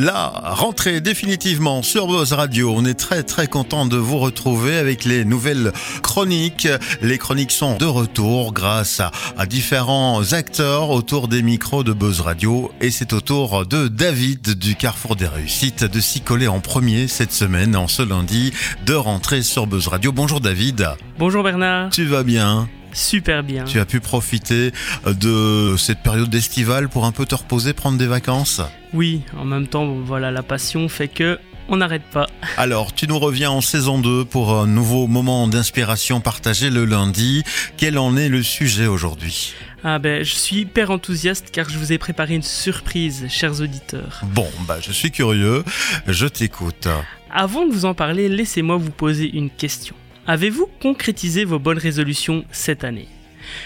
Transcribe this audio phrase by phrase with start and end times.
[0.00, 2.72] la rentrée définitivement sur Buzz Radio.
[2.76, 5.72] On est très très content de vous retrouver avec les nouvelles
[6.02, 6.68] chroniques.
[7.02, 12.20] Les chroniques sont de retour grâce à, à différents acteurs autour des micros de Buzz
[12.20, 12.70] Radio.
[12.80, 17.08] Et c'est au tour de David du Carrefour des Réussites de s'y coller en premier
[17.08, 18.52] cette semaine, en ce lundi,
[18.86, 20.12] de rentrer sur Buzz Radio.
[20.12, 20.88] Bonjour David.
[21.18, 21.90] Bonjour Bernard.
[21.90, 22.68] Tu vas bien?
[22.92, 23.64] Super bien.
[23.64, 24.72] Tu as pu profiter
[25.06, 28.60] de cette période estivale pour un peu te reposer, prendre des vacances?
[28.92, 31.38] Oui, en même temps, voilà, la passion fait que
[31.68, 32.26] on n'arrête pas.
[32.56, 37.44] Alors, tu nous reviens en saison 2 pour un nouveau moment d'inspiration partagé le lundi.
[37.76, 39.54] Quel en est le sujet aujourd'hui?
[39.84, 44.22] Ah ben, je suis hyper enthousiaste car je vous ai préparé une surprise, chers auditeurs.
[44.24, 45.62] Bon, bah je suis curieux,
[46.08, 46.88] je t'écoute.
[47.30, 49.94] Avant de vous en parler, laissez-moi vous poser une question.
[50.30, 53.08] Avez-vous concrétisé vos bonnes résolutions cette année?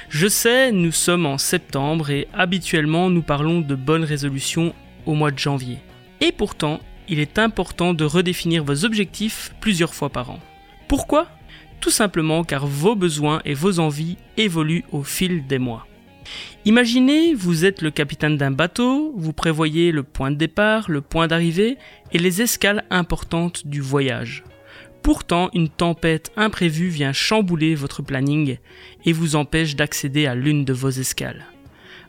[0.09, 4.73] Je sais, nous sommes en septembre et habituellement nous parlons de bonnes résolutions
[5.05, 5.79] au mois de janvier.
[6.21, 10.39] Et pourtant, il est important de redéfinir vos objectifs plusieurs fois par an.
[10.87, 11.27] Pourquoi?
[11.81, 15.89] Tout simplement car vos besoins et vos envies évoluent au fil des mois.
[16.65, 21.27] Imaginez, vous êtes le capitaine d'un bateau, vous prévoyez le point de départ, le point
[21.27, 21.77] d'arrivée
[22.13, 24.45] et les escales importantes du voyage.
[25.03, 28.59] Pourtant, une tempête imprévue vient chambouler votre planning
[29.05, 31.45] et vous empêche d'accéder à l'une de vos escales.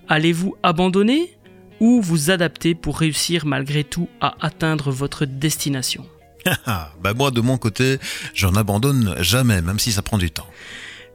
[0.07, 1.35] Allez-vous abandonner
[1.79, 6.05] ou vous adapter pour réussir malgré tout à atteindre votre destination?
[7.01, 7.97] Bah moi de mon côté,
[8.33, 10.47] j'en abandonne jamais, même si ça prend du temps.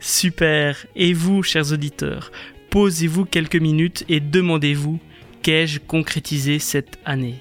[0.01, 0.87] Super.
[0.97, 2.33] Et vous, chers auditeurs,
[2.71, 4.99] posez-vous quelques minutes et demandez-vous
[5.43, 7.41] qu'ai-je concrétisé cette année?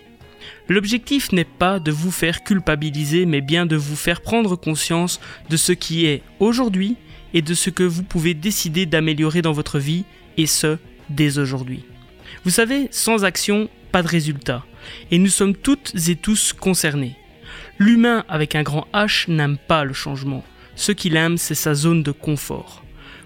[0.67, 5.58] L'objectif n'est pas de vous faire culpabiliser, mais bien de vous faire prendre conscience de
[5.58, 6.98] ce qui est aujourd'hui
[7.34, 10.06] et de ce que vous pouvez décider d'améliorer dans votre vie,
[10.38, 10.78] et ce,
[11.09, 11.84] dès aujourd'hui.
[12.44, 14.66] Vous savez, sans action, pas de résultat,
[15.12, 17.16] et nous sommes toutes et tous concernés.
[17.80, 20.43] L'humain avec un grand H n'aime pas le changement.
[20.76, 22.83] Ce qu'il aime, c'est sa zone de confort.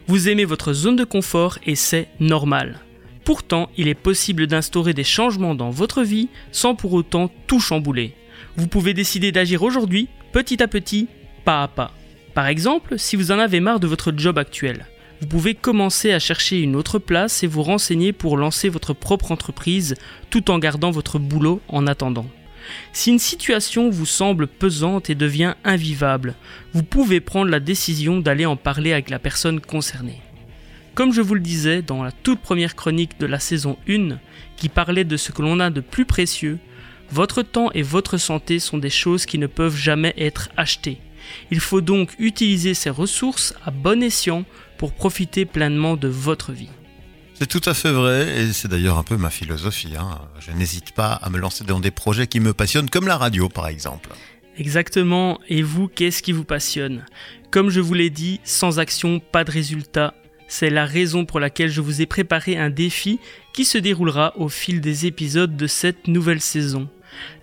[0.07, 2.79] Vous aimez votre zone de confort et c'est normal.
[3.23, 8.15] Pourtant, il est possible d'instaurer des changements dans votre vie sans pour autant tout chambouler.
[8.55, 11.07] Vous pouvez décider d'agir aujourd'hui, petit à petit,
[11.45, 11.93] pas à pas.
[12.33, 14.85] Par exemple, si vous en avez marre de votre job actuel,
[15.19, 19.31] vous pouvez commencer à chercher une autre place et vous renseigner pour lancer votre propre
[19.31, 19.95] entreprise
[20.31, 22.25] tout en gardant votre boulot en attendant.
[22.93, 26.35] Si une situation vous semble pesante et devient invivable,
[26.73, 30.21] vous pouvez prendre la décision d'aller en parler avec la personne concernée.
[30.93, 34.19] Comme je vous le disais dans la toute première chronique de la saison 1,
[34.57, 36.59] qui parlait de ce que l'on a de plus précieux,
[37.11, 40.99] votre temps et votre santé sont des choses qui ne peuvent jamais être achetées.
[41.49, 44.43] Il faut donc utiliser ces ressources à bon escient
[44.77, 46.69] pour profiter pleinement de votre vie.
[47.35, 49.93] C'est tout à fait vrai et c'est d'ailleurs un peu ma philosophie.
[49.97, 50.19] Hein.
[50.39, 53.49] Je n'hésite pas à me lancer dans des projets qui me passionnent, comme la radio
[53.49, 54.09] par exemple.
[54.57, 55.39] Exactement.
[55.47, 57.05] Et vous, qu'est-ce qui vous passionne?
[57.49, 60.13] Comme je vous l'ai dit, sans action, pas de résultat,
[60.51, 63.21] c'est la raison pour laquelle je vous ai préparé un défi
[63.53, 66.89] qui se déroulera au fil des épisodes de cette nouvelle saison.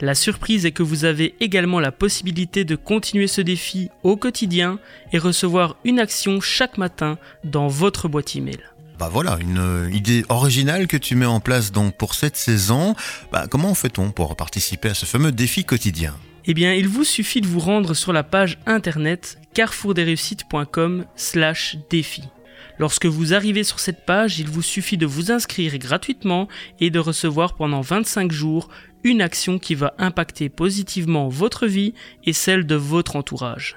[0.03, 4.79] La surprise est que vous avez également la possibilité de continuer ce défi au quotidien
[5.15, 8.59] et recevoir une action chaque matin dans votre boîte email.
[8.99, 12.95] Bah voilà, une euh, idée originale que tu mets en place donc pour cette saison.
[13.33, 16.15] Bah, comment fait-on pour participer à ce fameux défi quotidien?
[16.45, 22.25] Eh bien, il vous suffit de vous rendre sur la page internet carrefourdesreussites.com/défi.
[22.79, 26.49] Lorsque vous arrivez sur cette page, il vous suffit de vous inscrire gratuitement
[26.81, 28.69] et de recevoir pendant 25 jours
[29.05, 33.77] une action qui va impacter positivement votre vie et celle de votre entourage.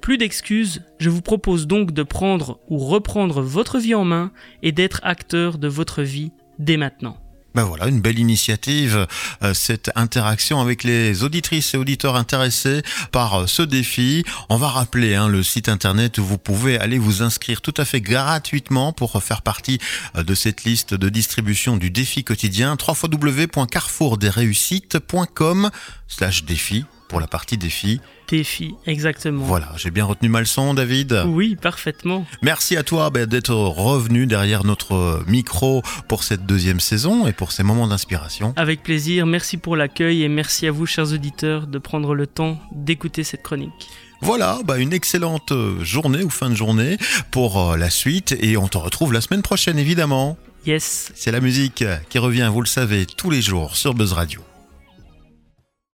[0.00, 4.32] Plus d'excuses, je vous propose donc de prendre ou reprendre votre vie en main
[4.62, 7.18] et d'être acteur de votre vie dès maintenant.
[7.54, 9.06] Ben voilà, une belle initiative,
[9.42, 14.22] euh, cette interaction avec les auditrices et auditeurs intéressés par euh, ce défi.
[14.50, 17.86] On va rappeler hein, le site internet où vous pouvez aller vous inscrire tout à
[17.86, 19.78] fait gratuitement pour faire partie
[20.16, 25.70] euh, de cette liste de distribution du défi quotidien www.carrefourdesreussites.com
[26.06, 28.00] slash défi pour la partie défi.
[28.28, 29.44] Défi, exactement.
[29.44, 31.22] Voilà, j'ai bien retenu ma leçon, David?
[31.26, 32.26] Oui, parfaitement.
[32.42, 37.52] Merci à toi ben, d'être revenu derrière notre micro pour cette deuxième saison et pour
[37.52, 38.52] ces moments d'inspiration.
[38.56, 42.58] Avec plaisir, merci pour l'accueil et merci à vous, chers auditeurs, de prendre le temps
[42.72, 43.88] d'écouter cette chronique.
[44.20, 46.98] Voilà, bah une excellente journée ou fin de journée
[47.30, 50.36] pour euh, la suite et on te retrouve la semaine prochaine évidemment.
[50.66, 51.12] Yes.
[51.14, 54.47] C'est la musique qui revient, vous le savez, tous les jours sur Buzz Radio.